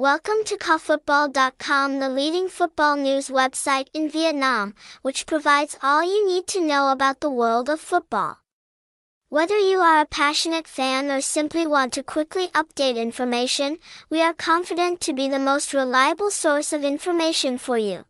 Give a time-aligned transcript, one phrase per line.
[0.00, 6.46] Welcome to Kawfootball.com, the leading football news website in Vietnam, which provides all you need
[6.54, 8.38] to know about the world of football.
[9.28, 14.32] Whether you are a passionate fan or simply want to quickly update information, we are
[14.32, 18.04] confident to be the most reliable source of information for you.